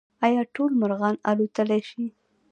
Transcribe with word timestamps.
ایا 0.25 0.41
ټول 0.55 0.71
مرغان 0.81 1.15
الوتلی 1.29 1.81
شي؟ 1.89 2.05